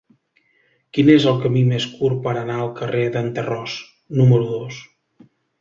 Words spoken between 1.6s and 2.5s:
més curt per